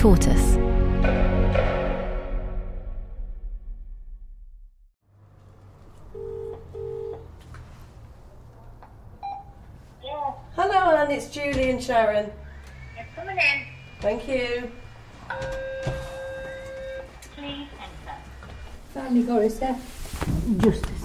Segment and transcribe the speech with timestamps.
[0.00, 0.56] Tortoise.
[10.56, 11.10] Hello, Anne.
[11.10, 12.32] It's Julie and Sharon.
[12.96, 13.66] You're coming in.
[14.00, 14.72] Thank you.
[17.36, 18.16] Please enter.
[18.94, 19.76] Finally got it, sir.
[20.56, 21.04] Justice.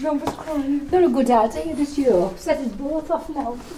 [0.00, 0.88] John was crying.
[0.90, 2.30] Not a good idea this year.
[2.36, 3.58] Set us both off now.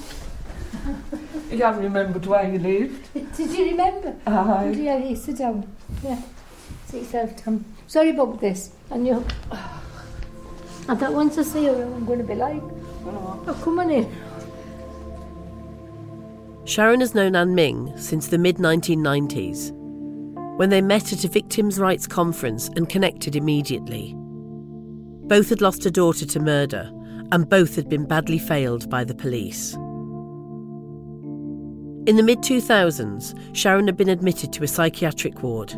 [1.51, 3.13] You haven't remembered where you lived.
[3.37, 4.15] Did you remember?
[4.27, 4.75] Aye.
[4.77, 5.67] Yeah, yeah, sit down.
[6.03, 6.21] Yeah.
[6.87, 7.65] Sit yourself down.
[7.87, 8.73] Sorry about this.
[8.91, 9.25] And you.
[10.89, 14.13] I thought once I see her, I'm going to be like, oh, come on in.
[16.65, 19.73] Sharon has known Anne Ming since the mid 1990s,
[20.59, 24.15] when they met at a victims' rights conference and connected immediately.
[25.29, 26.91] Both had lost a daughter to murder,
[27.31, 29.75] and both had been badly failed by the police.
[32.07, 35.75] In the mid 2000s, Sharon had been admitted to a psychiatric ward,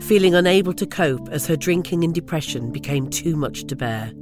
[0.00, 4.12] feeling unable to cope as her drinking and depression became too much to bear.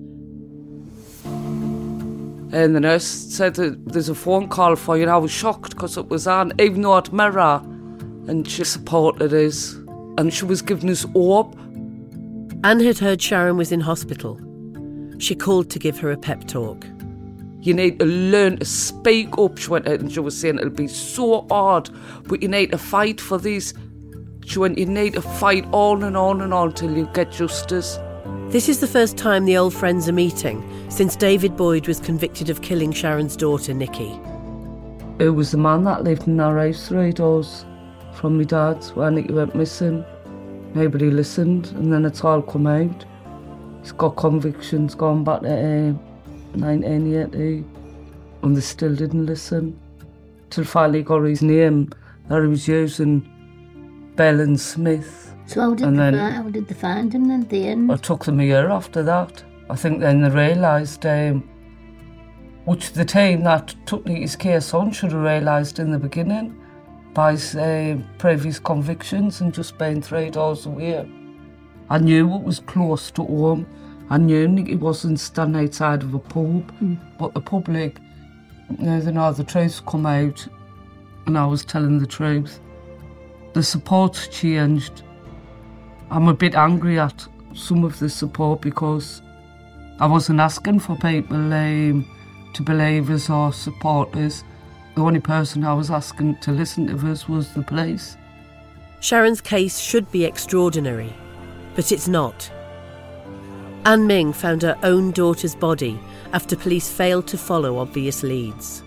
[2.52, 5.72] And the nurse said that there's a phone call for you, and I was shocked
[5.72, 7.60] because it was on, even though it mirror.
[8.26, 9.74] And she supported us,
[10.16, 11.54] and she was giving us hope.
[12.64, 14.40] Anne had heard Sharon was in hospital.
[15.20, 16.86] She called to give her a pep talk.
[17.60, 20.70] You need to learn to speak up, she went out and she was saying it'll
[20.70, 21.90] be so hard,
[22.24, 23.74] but you need to fight for this.
[24.46, 27.98] She went, you need to fight on and on and on till you get justice.
[28.48, 32.48] This is the first time the old friends are meeting since David Boyd was convicted
[32.48, 34.18] of killing Sharon's daughter, Nikki.
[35.18, 37.66] It was the man that lived in our house three doors
[38.14, 40.02] from my dad's when Nikki went missing.
[40.72, 43.04] Nobody listened, and then it's all come out.
[43.82, 45.92] He's got convictions going back to uh,
[46.58, 47.64] 1980,
[48.42, 49.78] and they still didn't listen.
[50.50, 51.90] Till finally got his name
[52.28, 53.26] that he was using,
[54.16, 55.34] Bell and Smith.
[55.46, 57.68] So how did, And they, then- find, how did they find him then at the
[57.68, 57.90] end?
[57.90, 59.42] It took them a year after that.
[59.68, 61.48] I think then they realised, um,
[62.64, 66.56] which the team that took his case on should have realised in the beginning,
[67.14, 71.08] by his uh, previous convictions and just being three doors away.
[71.90, 73.66] I knew it was close to home.
[74.10, 76.72] I knew Nikki wasn't standing outside of a pub,
[77.18, 77.98] but the public,
[78.78, 80.46] you know, they know the truth come out,
[81.26, 82.60] and I was telling the truth.
[83.54, 85.02] The support's changed.
[86.12, 89.22] I'm a bit angry at some of the support because
[89.98, 92.08] I wasn't asking for people um,
[92.54, 94.44] to believe us or support us.
[94.94, 98.16] The only person I was asking to listen to us was the police.
[99.00, 101.12] Sharon's case should be extraordinary,
[101.74, 102.50] but it's not.
[103.86, 105.98] Anne Ming found her own daughter's body
[106.32, 108.82] after police failed to follow obvious leads.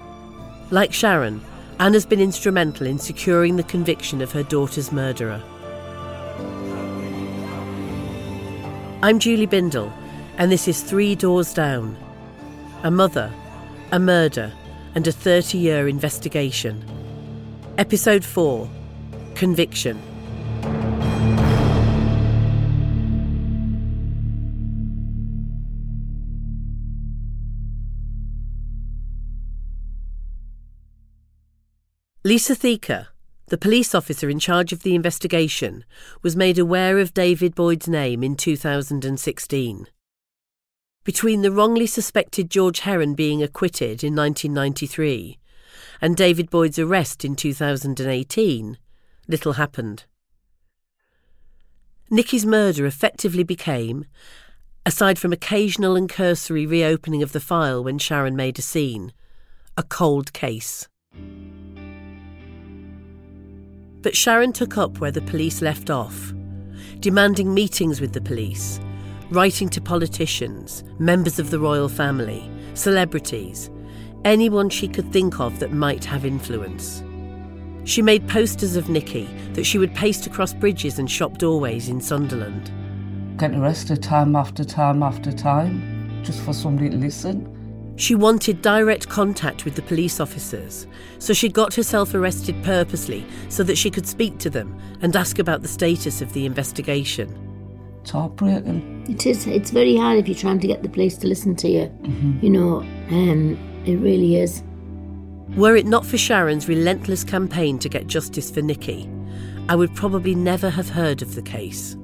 [0.69, 1.41] Like Sharon,
[1.79, 5.41] Anne has been instrumental in securing the conviction of her daughter's murderer.
[9.01, 9.91] I'm Julie Bindel,
[10.37, 11.97] and this is Three Doors Down
[12.83, 13.31] a mother,
[13.93, 14.51] a murder,
[14.93, 16.83] and a 30 year investigation.
[17.77, 18.69] Episode 4
[19.35, 19.99] Conviction.
[32.25, 33.07] Lisa Theaker,
[33.47, 35.83] the police officer in charge of the investigation,
[36.21, 39.87] was made aware of David Boyd's name in 2016.
[41.03, 45.37] Between the wrongly suspected George Heron being acquitted in 1993
[45.99, 48.77] and David Boyd's arrest in 2018,
[49.27, 50.05] little happened.
[52.09, 54.05] Nikki's murder effectively became,
[54.85, 59.11] aside from occasional and cursory reopening of the file when Sharon made a scene,
[59.75, 60.87] a cold case.
[64.03, 66.33] But Sharon took up where the police left off,
[66.99, 68.81] demanding meetings with the police,
[69.31, 73.71] writing to politicians, members of the royal family, celebrities,
[74.25, 77.01] anyone she could think of that might have influence.
[77.85, 79.23] She made posters of Nikki
[79.53, 82.71] that she would paste across bridges and shop doorways in Sunderland.
[83.37, 87.52] Getting arrested time after time after time, just for somebody to listen.
[87.95, 90.87] She wanted direct contact with the police officers,
[91.19, 95.37] so she got herself arrested purposely so that she could speak to them and ask
[95.37, 97.39] about the status of the investigation.
[98.01, 99.05] It's heartbreaking.
[99.07, 99.47] It is.
[99.47, 101.91] It's very hard if you're trying to get the police to listen to you.
[102.41, 102.79] You know,
[103.11, 104.63] um, it really is.
[105.55, 109.09] Were it not for Sharon's relentless campaign to get justice for Nikki,
[109.69, 111.95] I would probably never have heard of the case.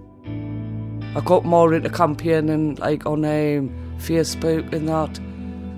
[1.16, 5.20] I got more into campaigning like on um, Facebook and that.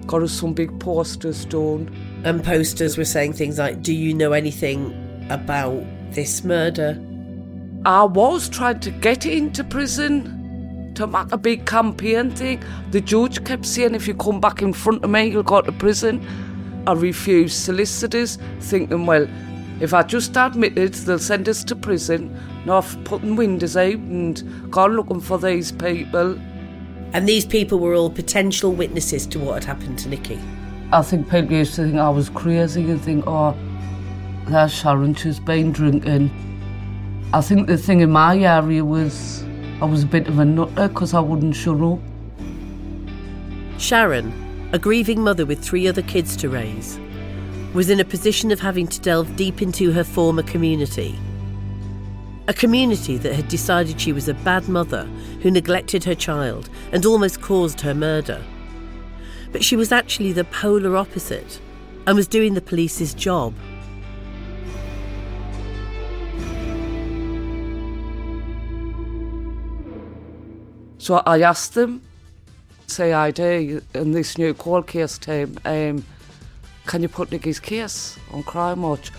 [0.07, 1.89] Got us some big posters done.
[2.23, 7.01] And posters were saying things like, Do you know anything about this murder?
[7.85, 12.61] I was trying to get into prison to make a big campaign thing.
[12.91, 15.71] The judge kept saying, if you come back in front of me, you'll go to
[15.71, 16.25] prison.
[16.85, 19.27] I refused solicitors, thinking, well,
[19.79, 22.37] if I just admitted, they'll send us to prison.
[22.65, 26.37] Not putting windows out and gone looking for these people.
[27.13, 30.39] And these people were all potential witnesses to what had happened to Nikki.
[30.93, 33.55] I think people used to think I was crazy and think, oh,
[34.47, 36.29] there's Sharon, she's been drinking.
[37.33, 39.43] I think the thing in my area was
[39.81, 41.99] I was a bit of a nutter because I wouldn't shut up.
[43.77, 46.99] Sharon, a grieving mother with three other kids to raise,
[47.73, 51.17] was in a position of having to delve deep into her former community.
[52.51, 55.05] A community that had decided she was a bad mother
[55.41, 58.43] who neglected her child and almost caused her murder.
[59.53, 61.61] But she was actually the polar opposite
[62.05, 63.53] and was doing the police's job.
[70.97, 72.01] So I asked them,
[72.87, 76.03] say ID in this new cold case team, um,
[76.85, 79.09] can you put Nikki's case on Crimewatch?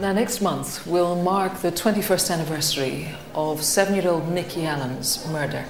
[0.00, 5.66] Now, next month will mark the 21st anniversary of seven year old Nikki Allen's murder.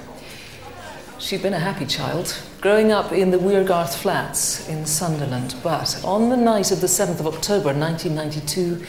[1.19, 6.01] She'd been a happy child, growing up in the Wear Garth flats in Sunderland, but
[6.05, 8.85] on the night of the 7th of October 1992,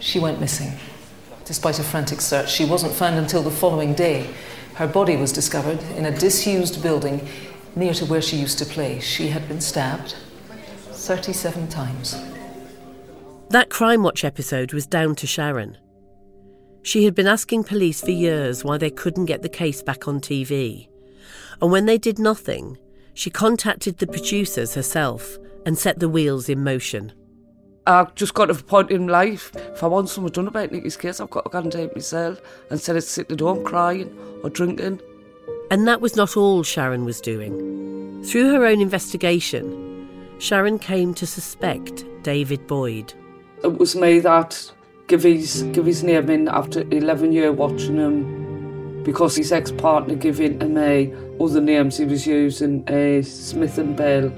[0.00, 0.72] she went missing.
[1.44, 4.28] Despite a frantic search, she wasn't found until the following day.
[4.74, 7.28] Her body was discovered in a disused building
[7.76, 8.98] near to where she used to play.
[8.98, 10.16] She had been stabbed
[10.90, 12.35] 37 times.
[13.50, 15.78] That Crimewatch episode was down to Sharon.
[16.82, 20.20] She had been asking police for years why they couldn't get the case back on
[20.20, 20.88] TV.
[21.62, 22.76] And when they did nothing,
[23.14, 27.12] she contacted the producers herself and set the wheels in motion.
[27.86, 30.96] I've just got to a point in life, if I want something done about Nikki's
[30.96, 32.40] case, I've got to go and take myself
[32.72, 35.00] instead of sitting at home crying or drinking.
[35.70, 38.24] And that was not all Sharon was doing.
[38.24, 40.08] Through her own investigation,
[40.40, 43.14] Sharon came to suspect David Boyd.
[43.64, 44.72] It was me that
[45.06, 50.40] gave his, give his name in after 11 years watching him because his ex-partner gave
[50.40, 54.32] in to me other names he was using, uh, Smith and Bell.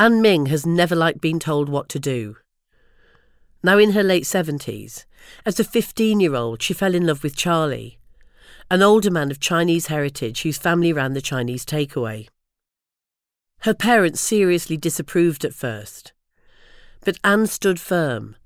[0.00, 2.38] Anne Ming has never liked being told what to do.
[3.62, 5.04] Now in her late 70s,
[5.44, 7.98] as a 15 year old, she fell in love with Charlie,
[8.70, 12.28] an older man of Chinese heritage whose family ran the Chinese takeaway.
[13.58, 16.14] Her parents seriously disapproved at first,
[17.04, 18.36] but Anne stood firm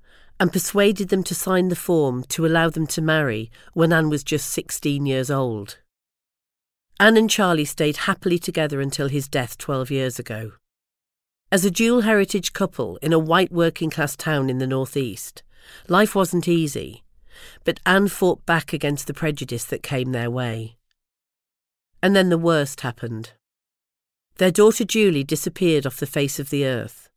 [0.41, 4.25] and persuaded them to sign the form to allow them to marry when Anne was
[4.25, 5.77] just 16 years old.
[6.99, 10.51] Anne and Charlie stayed happily together until his death 12 years ago.
[11.55, 15.41] As a dual heritage couple in a white working class town in the northeast,
[15.87, 17.05] life wasn't easy,
[17.63, 20.75] but Anne fought back against the prejudice that came their way.
[22.03, 23.31] And then the worst happened.
[24.35, 27.07] Their daughter Julie disappeared off the face of the earth,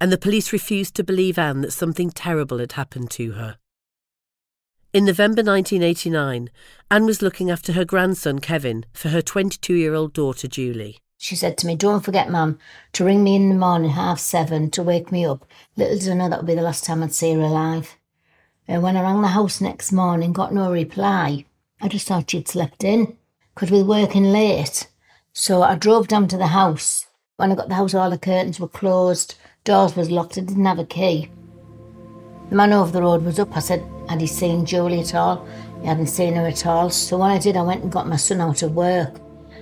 [0.00, 3.58] and the police refused to believe Anne that something terrible had happened to her.
[4.92, 6.50] In November 1989,
[6.88, 11.01] Anne was looking after her grandson Kevin for her 22 year old daughter Julie.
[11.22, 12.58] She said to me, Don't forget, Mum,
[12.94, 15.46] to ring me in the morning, half seven, to wake me up.
[15.76, 17.96] Little did I know that would be the last time I'd see her alive.
[18.66, 21.44] And when I rang the house next morning, got no reply,
[21.80, 23.16] I just thought she'd slept in,
[23.54, 24.88] because we were working late.
[25.32, 27.06] So I drove down to the house.
[27.36, 30.64] When I got the house, all the curtains were closed, doors was locked, I didn't
[30.64, 31.30] have a key.
[32.50, 33.56] The man over the road was up.
[33.56, 35.46] I said, had he seen Julie at all?
[35.82, 36.90] He hadn't seen her at all.
[36.90, 39.20] So what I did, I went and got my son out of work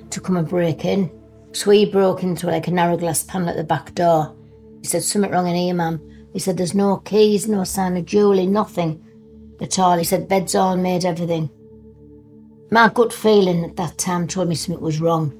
[0.08, 1.19] to come and break in.
[1.52, 4.34] So he broke into like a narrow glass panel at the back door.
[4.80, 6.00] He said, something wrong in here, ma'am.
[6.32, 9.04] He said, there's no keys, no sign of Julie, nothing
[9.60, 9.98] at all.
[9.98, 11.50] He said, bed's all made, everything.
[12.70, 15.36] My gut feeling at that time told me something was wrong.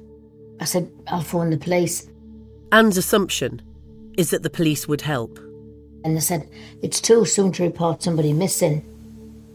[0.61, 2.09] I said, I'll phone the police.
[2.73, 3.63] Anne's assumption
[4.17, 5.39] is that the police would help.
[6.05, 6.49] And they said,
[6.83, 8.85] It's too soon to report somebody missing.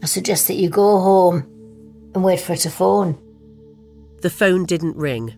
[0.02, 1.38] I suggest that you go home
[2.14, 3.18] and wait for it to phone.
[4.22, 5.34] The phone didn't ring.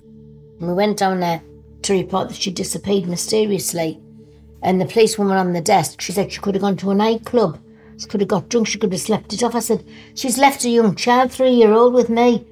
[0.59, 1.43] And we went down there
[1.83, 4.01] to report that she disappeared mysteriously.
[4.63, 7.61] And the policewoman on the desk, she said she could have gone to a nightclub.
[7.99, 9.55] She could have got drunk, she could have slept it off.
[9.55, 9.85] I said,
[10.15, 12.47] She's left a young child, three year old, with me.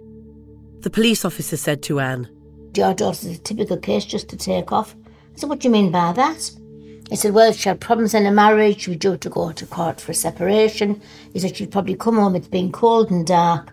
[0.80, 2.28] The police officer said to Anne,
[2.74, 4.94] Your daughter's a typical case just to take off.
[5.06, 6.50] I said, What do you mean by that?
[7.10, 8.82] He said, Well, she had problems in her marriage.
[8.82, 11.00] She was due to go to court for a separation.
[11.32, 13.72] He said she'd probably come home, it's been cold and dark.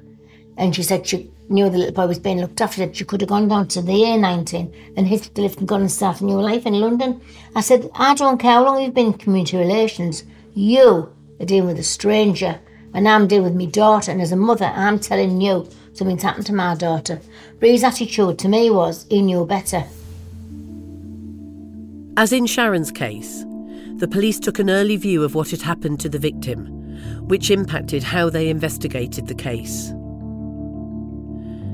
[0.58, 2.86] And she said she knew the little boy was being looked after.
[2.86, 5.82] That she could have gone down to the A19 and hitched the lift and gone
[5.82, 7.22] and started a new life in London.
[7.56, 10.24] I said, I don't care how long you've been in community relations.
[10.54, 12.60] You are dealing with a stranger.
[12.94, 14.12] And I'm dealing with my daughter.
[14.12, 17.20] And as a mother, I'm telling you something's happened to my daughter.
[17.60, 19.84] But his attitude to me was he knew better.
[22.16, 23.44] As in Sharon's case,
[23.96, 26.68] the police took an early view of what had happened to the victim,
[27.28, 29.92] which impacted how they investigated the case.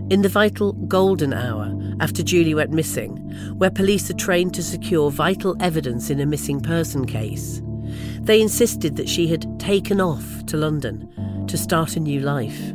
[0.09, 3.17] In the vital golden hour after Julie went missing,
[3.59, 7.61] where police are trained to secure vital evidence in a missing person case,
[8.19, 12.73] they insisted that she had taken off to London to start a new life.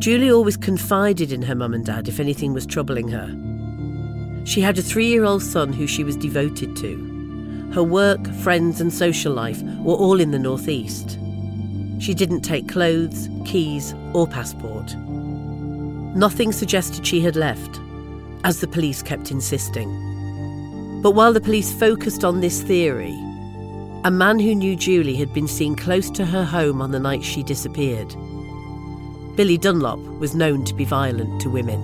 [0.00, 3.34] Julie always confided in her mum and dad if anything was troubling her.
[4.44, 7.70] She had a three year old son who she was devoted to.
[7.72, 11.18] Her work, friends, and social life were all in the northeast.
[12.00, 14.94] She didn't take clothes, keys, or passport.
[16.14, 17.80] Nothing suggested she had left,
[18.44, 19.90] as the police kept insisting.
[21.02, 23.18] But while the police focused on this theory,
[24.04, 27.24] a man who knew Julie had been seen close to her home on the night
[27.24, 28.14] she disappeared.
[29.34, 31.80] Billy Dunlop was known to be violent to women.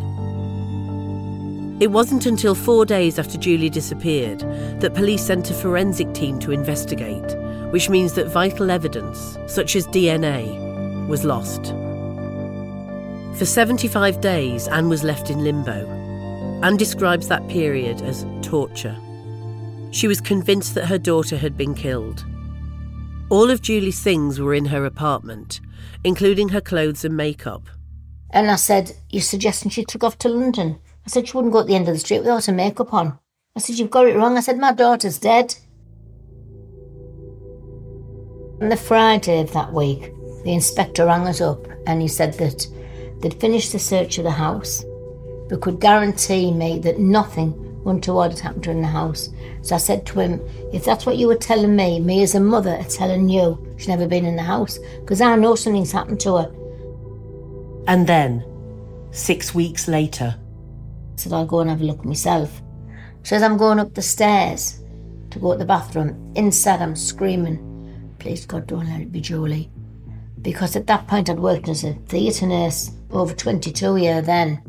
[1.80, 4.40] It wasn't until four days after Julie disappeared
[4.80, 7.36] that police sent a forensic team to investigate,
[7.72, 11.74] which means that vital evidence, such as DNA, was lost.
[13.36, 15.88] For 75 days, Anne was left in limbo.
[16.62, 18.96] Anne describes that period as torture.
[19.92, 22.24] She was convinced that her daughter had been killed.
[23.30, 25.60] All of Julie's things were in her apartment,
[26.04, 27.62] including her clothes and makeup.
[28.30, 30.78] And I said, You're suggesting she took off to London?
[31.06, 33.18] I said, She wouldn't go at the end of the street without her makeup on.
[33.56, 34.36] I said, You've got it wrong.
[34.36, 35.54] I said, My daughter's dead.
[38.60, 40.12] On the Friday of that week,
[40.44, 42.66] the inspector rang us up and he said that
[43.20, 44.84] they'd finished the search of the house,
[45.48, 47.54] but could guarantee me that nothing
[47.86, 49.30] untoward had happened to her in the house.
[49.62, 50.40] So I said to him,
[50.72, 53.88] If that's what you were telling me, me as a mother are telling you she's
[53.88, 56.54] never been in the house, because I know something's happened to her.
[57.86, 58.44] And then,
[59.10, 62.62] six weeks later, I said, I'll go and have a look myself.
[63.22, 64.80] So as I'm going up the stairs
[65.30, 67.66] to go to the bathroom, inside I'm screaming,
[68.18, 69.70] Please God, don't let it be Julie.
[70.42, 74.62] Because at that point I'd worked as a theatre nurse over 22 year then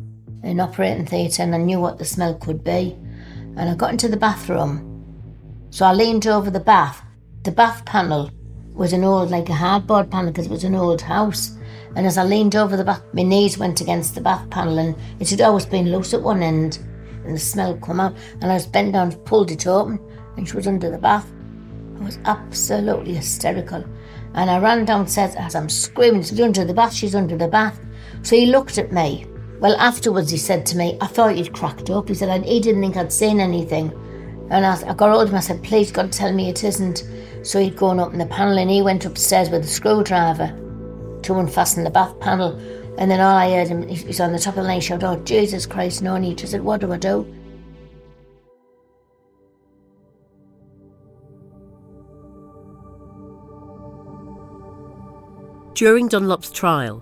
[0.43, 2.97] in operating theatre and I knew what the smell could be.
[3.57, 4.87] And I got into the bathroom.
[5.69, 7.03] So I leaned over the bath.
[7.43, 8.31] The bath panel
[8.73, 11.57] was an old, like a hardboard panel because it was an old house.
[11.95, 14.95] And as I leaned over the bath, my knees went against the bath panel and
[15.19, 16.79] it had always been loose at one end.
[17.25, 18.15] And the smell come out.
[18.41, 19.99] And I was bent down, pulled it open,
[20.37, 21.31] and she was under the bath.
[21.99, 23.85] I was absolutely hysterical.
[24.33, 27.79] And I ran downstairs as I'm screaming, she's under the bath, she's under the bath.
[28.23, 29.25] So he looked at me.
[29.59, 32.07] Well, afterwards he said to me, I thought you'd cracked up.
[32.07, 33.91] He said, he didn't think I'd seen anything.
[34.49, 37.07] And I, I got hold of him, I said, please God, tell me it isn't.
[37.43, 40.47] So he'd gone up in the panel and he went upstairs with a screwdriver
[41.23, 42.57] to unfasten the bath panel.
[42.97, 45.03] And then all I heard him, he was on the top of the lane, shout,
[45.03, 46.41] Oh, Jesus Christ, no need.
[46.41, 47.25] I said, What do I do?
[55.73, 57.01] During Dunlop's trial,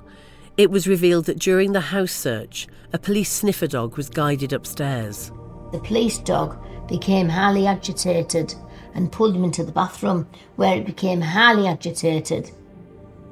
[0.60, 5.32] it was revealed that during the house search, a police sniffer dog was guided upstairs.
[5.72, 8.54] The police dog became highly agitated
[8.94, 12.52] and pulled him into the bathroom, where it became highly agitated.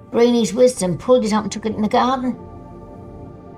[0.10, 2.40] Breeny's wisdom pulled it out and took it in the garden.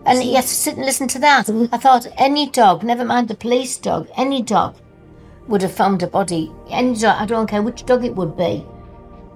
[0.03, 1.47] And he had to sit and listen to that.
[1.71, 4.77] I thought any dog, never mind the police dog, any dog
[5.47, 6.51] would have found a body.
[6.71, 8.65] Any dog, I don't care which dog it would be.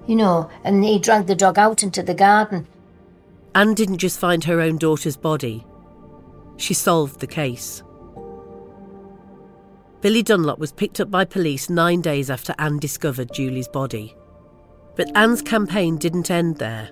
[0.08, 2.66] You know, and he dragged the dog out into the garden.
[3.54, 5.64] Anne didn't just find her own daughter's body,
[6.56, 7.82] she solved the case.
[10.00, 14.14] Billy Dunlop was picked up by police nine days after Anne discovered Julie's body.
[14.96, 16.90] But Anne's campaign didn't end there.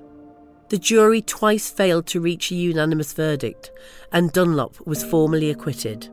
[0.70, 3.70] The jury twice failed to reach a unanimous verdict,
[4.12, 6.08] and Dunlop was formally acquitted.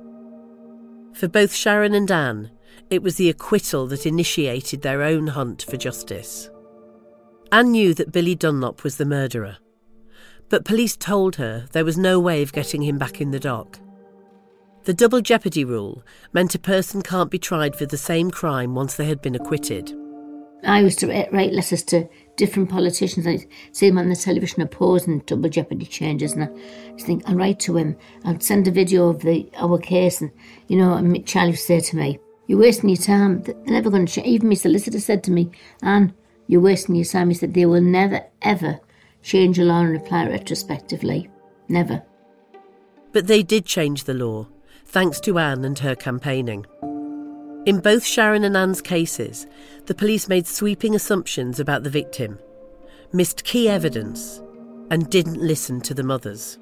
[1.14, 2.52] For both Sharon and Anne,
[2.90, 6.50] it was the acquittal that initiated their own hunt for justice.
[7.52, 9.58] Anne knew that Billy Dunlop was the murderer,
[10.50, 13.80] but police told her there was no way of getting him back in the dock.
[14.86, 16.04] The double jeopardy rule
[16.34, 19.94] meant a person can't be tried for the same crime once they had been acquitted.
[20.64, 23.26] I used to write letters to different politicians.
[23.26, 26.50] I'd see them on the television opposing double jeopardy changes, and I
[26.94, 27.96] just think I'll write to him.
[28.26, 30.32] I'd send a video of the our case, and
[30.68, 33.42] you know, and Charlie would say to me, "You're wasting your time.
[33.44, 35.50] They're never going to change." Even my solicitor said to me,
[35.82, 36.14] "Anne,
[36.48, 38.82] you're wasting your time." He said they will never ever
[39.34, 41.30] law and apply it retrospectively.
[41.68, 42.04] Never.
[43.12, 44.48] But they did change the law
[44.86, 46.66] thanks to Anne and her campaigning.
[47.66, 49.46] In both Sharon and Anne's cases,
[49.86, 52.40] the police made sweeping assumptions about the victim,
[53.14, 54.42] missed key evidence,
[54.90, 56.58] and didn't listen to the mothers.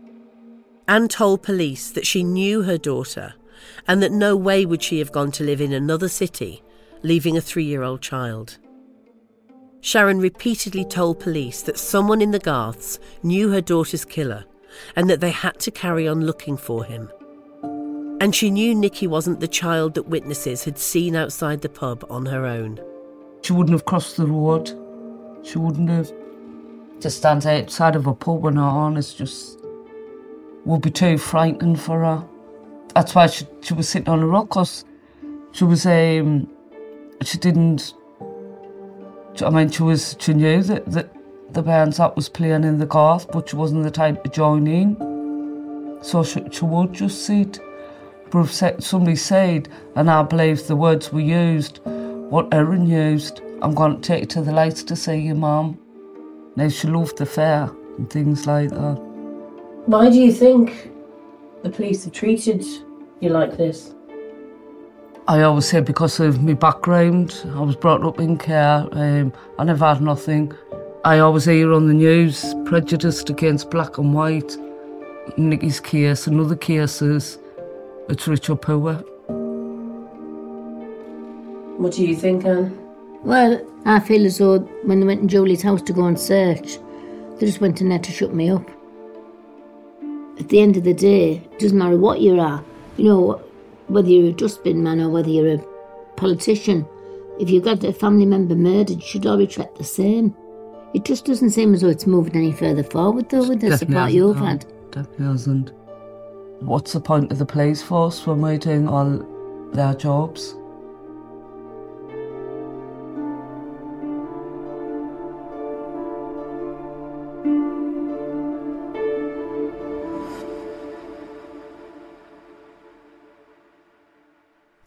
[0.88, 3.34] Anne told police that she knew her daughter
[3.88, 6.64] and that no way would she have gone to live in another city,
[7.04, 8.58] leaving a three year old child.
[9.82, 14.46] Sharon repeatedly told police that someone in the Garths knew her daughter's killer
[14.96, 17.10] and that they had to carry on looking for him.
[18.20, 22.26] And she knew Nikki wasn't the child that witnesses had seen outside the pub on
[22.26, 22.80] her own.
[23.44, 24.68] She wouldn't have crossed the road.
[25.44, 26.12] She wouldn't have.
[27.02, 29.60] To stand outside of a pub on her is just.
[30.66, 32.28] would be too frightening for her.
[32.96, 34.84] That's why she, she was sitting on a rock, because
[35.52, 35.86] she was.
[35.86, 36.50] Um,
[37.22, 37.94] she didn't.
[39.42, 40.16] I mean, she was.
[40.20, 41.14] She knew that, that
[41.54, 44.68] the bands that was playing in the Garth, but she wasn't the type to join
[44.68, 44.96] in.
[46.02, 47.60] So she, she would just sit.
[48.30, 48.48] But
[48.84, 54.02] somebody said, and I believe the words were used, what Erin used, I'm going to
[54.02, 55.80] take you to the lights to see your mum.
[56.58, 58.96] Now she loved the fair and things like that.
[59.86, 60.92] Why do you think
[61.64, 62.66] the police have treated
[63.22, 63.96] you like this?
[65.30, 67.44] I always say because of my background.
[67.54, 68.88] I was brought up in care.
[68.94, 70.54] Um, I never had nothing.
[71.04, 74.56] I always hear on the news prejudiced against black and white.
[75.36, 77.40] Nikki's case and other cases.
[78.08, 78.94] It's rich or poor.
[81.76, 82.80] What do you think, Anne?
[83.22, 86.78] Well, I feel as though when they went in Julie's house to go and search,
[87.38, 88.66] they just went in there to shut me up.
[90.40, 92.64] At the end of the day, it doesn't matter what you are,
[92.96, 93.42] you know,
[93.88, 95.66] whether you're a dustbin man or whether you're a
[96.16, 96.86] politician,
[97.40, 100.36] if you've got a family member murdered, you should all be treated the same.
[100.94, 104.12] It just doesn't seem as though it's moving any further forward, though, with the support
[104.12, 104.66] you've had.
[104.92, 105.72] Definitely hasn't.
[106.60, 109.24] What's the point of the police force when we're doing all
[109.74, 110.56] their jobs?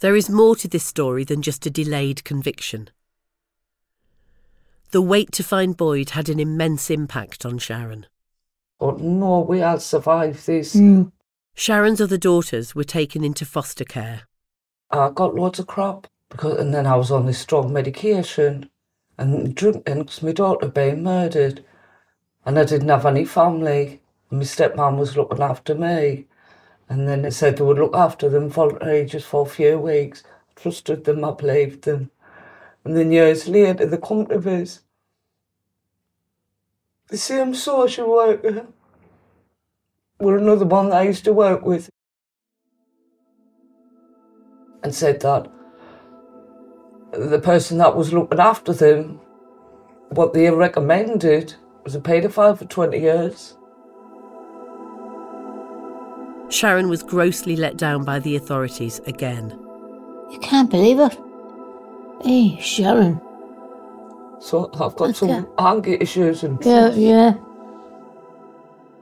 [0.01, 2.89] There is more to this story than just a delayed conviction.
[4.93, 8.07] The wait to find Boyd had an immense impact on Sharon.
[8.79, 10.73] But no, we all survived this.
[10.73, 11.05] Hmm.
[11.55, 14.23] Sharon's other daughters were taken into foster care.
[14.91, 18.71] I got loads of crap because, and then I was on this strong medication
[19.19, 21.63] and drinking because my daughter had been murdered,
[22.47, 24.01] and I didn't have any family.
[24.31, 26.27] And my stepmom was looking after me,
[26.91, 28.51] and then they said they would look after them
[29.07, 30.25] just for a few weeks.
[30.51, 32.11] I trusted them, I believed them,
[32.85, 34.81] and then years later they come to us.
[37.07, 38.67] The same social worker
[40.19, 41.89] were another one that I used to work with
[44.83, 45.51] and said that
[47.13, 49.21] the person that was looking after them,
[50.11, 53.57] what they recommended was a paedophile for 20 years.
[56.51, 59.59] Sharon was grossly let down by the authorities again.
[60.31, 61.17] You can't believe it.
[62.23, 63.21] Hey, Sharon.
[64.41, 65.13] So I've got Okay.
[65.13, 67.35] some anger issues and Yeah, yeah.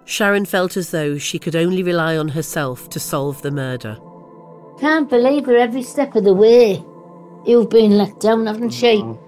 [0.05, 3.97] Sharon felt as though she could only rely on herself to solve the murder.
[4.81, 6.83] Can't believe her every step of the way.
[7.45, 8.97] You've been let down, haven't she?
[8.97, 9.28] Mm-hmm.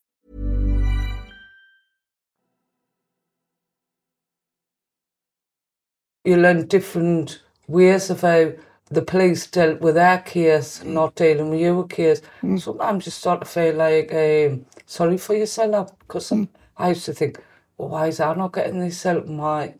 [6.23, 8.51] You learn different ways of how
[8.89, 12.21] the police dealt with their case, not dealing with your case.
[12.57, 16.31] Sometimes you start to feel like um, sorry for yourself because
[16.77, 17.39] I used to think,
[17.77, 19.25] well, why is I not getting this help?
[19.25, 19.75] Why?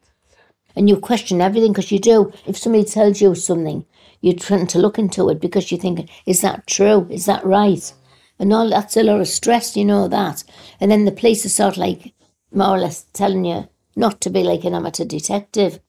[0.76, 2.32] And you question everything because you do.
[2.48, 3.86] If somebody tells you something,
[4.22, 7.08] you're trying to look into it because you're thinking, is that true?
[7.10, 7.94] Is that right?
[8.40, 10.44] And all that's a lot of stress, you know that.
[10.80, 12.14] And then the police are sort of like
[12.52, 15.80] more or less telling you not to be like an amateur detective.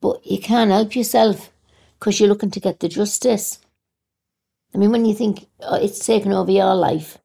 [0.00, 1.52] But you can't help yourself
[1.98, 3.58] because you're looking to get the justice.
[4.74, 7.18] I mean, when you think oh, it's taken over your life,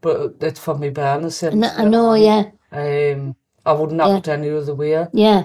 [0.00, 4.74] But that's for me and I know, yeah, Um, I wouldn't have it any other
[4.74, 5.06] way.
[5.12, 5.44] yeah,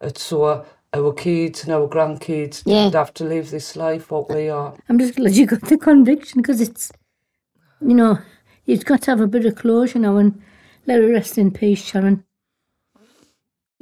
[0.00, 2.84] It's so our kids and our grandkids Yeah.
[2.90, 4.74] don't have to live this life what we are.
[4.88, 6.92] I'm just glad you got the conviction because it's,
[7.80, 8.18] you know,
[8.64, 10.40] you've got to have a bit of closure now and
[10.86, 12.24] let her rest in peace, Sharon.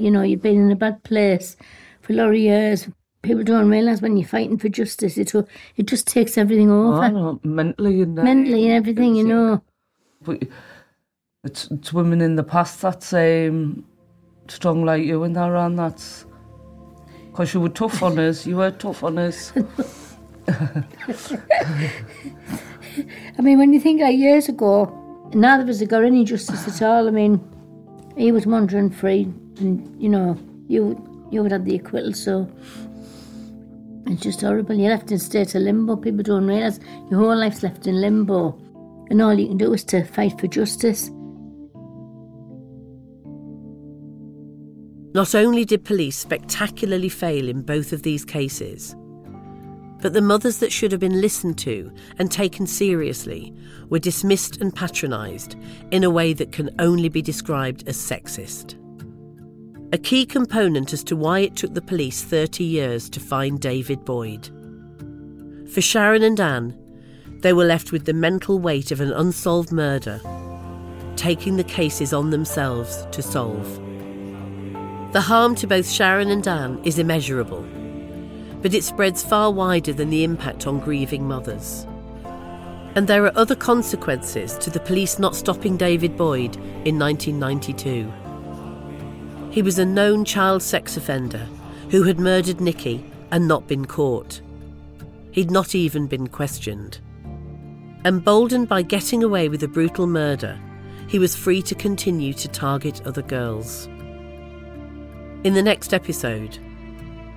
[0.01, 1.57] You know, you've been in a bad place
[2.01, 2.89] for a lot of years.
[3.23, 5.35] People don't realise when you're fighting for justice, it,
[5.77, 7.01] it just takes everything over.
[7.01, 8.15] I know, mentally and.
[8.15, 9.63] Mentally and everything, you know.
[10.23, 10.45] But
[11.45, 13.85] it's, it's women in the past that's um,
[14.49, 16.25] strong like you and that and that's
[17.27, 18.47] because you were tough on us.
[18.47, 19.53] You were tough on us.
[23.39, 24.97] I mean, when you think like years ago,
[25.35, 27.07] neither of us had got any justice at all.
[27.07, 27.41] I mean,
[28.21, 29.23] he was wandering free,
[29.59, 30.97] and you know, you
[31.31, 32.13] you would have the acquittal.
[32.13, 32.51] So
[34.07, 34.75] it's just horrible.
[34.75, 35.97] You're left in a state of limbo.
[35.97, 36.79] People don't realise
[37.11, 38.59] your whole life's left in limbo,
[39.11, 41.11] and all you can do is to fight for justice.
[45.13, 48.95] Not only did police spectacularly fail in both of these cases,
[50.01, 53.55] but the mothers that should have been listened to and taken seriously
[53.89, 55.57] were dismissed and patronised
[55.91, 58.77] in a way that can only be described as sexist.
[59.93, 64.05] A key component as to why it took the police 30 years to find David
[64.05, 64.49] Boyd.
[65.73, 66.77] For Sharon and Anne,
[67.41, 70.21] they were left with the mental weight of an unsolved murder,
[71.17, 73.81] taking the cases on themselves to solve.
[75.13, 77.67] The harm to both Sharon and Anne is immeasurable,
[78.63, 81.87] but it spreads far wider than the impact on grieving mothers.
[82.95, 88.13] And there are other consequences to the police not stopping David Boyd in 1992.
[89.51, 91.47] He was a known child sex offender
[91.91, 94.41] who had murdered Nikki and not been caught.
[95.33, 97.01] He'd not even been questioned.
[98.05, 100.59] Emboldened by getting away with a brutal murder,
[101.07, 103.87] he was free to continue to target other girls.
[105.45, 106.59] In the next episode,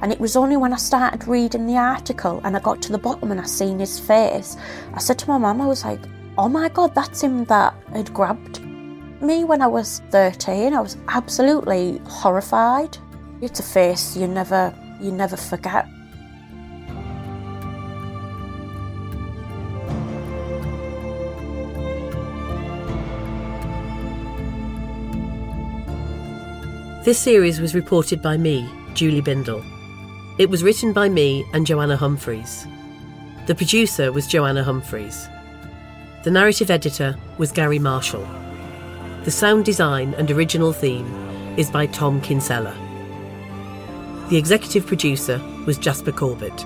[0.04, 2.98] And it was only when I started reading the article and I got to the
[2.98, 4.58] bottom and I seen his face,
[4.94, 6.02] I said to my mum, I was like,
[6.38, 8.60] oh my god, that's him that had grabbed
[9.22, 12.98] Me, when I was 13, I was absolutely horrified.
[13.40, 15.88] It's a face you never, you never forget.
[27.06, 29.64] This series was reported by me, Julie Bindel.
[30.40, 32.66] It was written by me and Joanna Humphreys.
[33.46, 35.28] The producer was Joanna Humphreys.
[36.24, 38.28] The narrative editor was Gary Marshall.
[39.26, 41.06] The sound design and original theme
[41.56, 42.76] is by Tom Kinsella.
[44.32, 46.66] The executive producer was Jasper Corbett.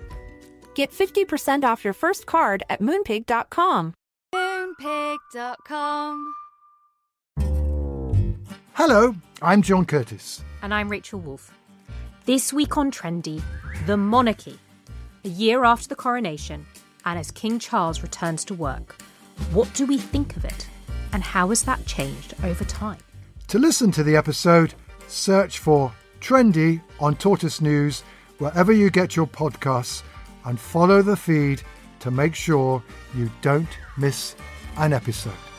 [0.73, 3.93] Get 50% off your first card at moonpig.com.
[4.33, 6.33] Moonpig.com.
[8.73, 10.43] Hello, I'm John Curtice.
[10.61, 11.53] And I'm Rachel Wolf.
[12.25, 13.41] This week on Trendy,
[13.85, 14.57] the monarchy.
[15.25, 16.65] A year after the coronation,
[17.05, 18.95] and as King Charles returns to work,
[19.51, 20.67] what do we think of it?
[21.13, 22.99] And how has that changed over time?
[23.49, 24.73] To listen to the episode,
[25.07, 28.03] search for Trendy on Tortoise News
[28.37, 30.03] wherever you get your podcasts
[30.45, 31.61] and follow the feed
[31.99, 32.83] to make sure
[33.15, 34.35] you don't miss
[34.77, 35.50] an episode.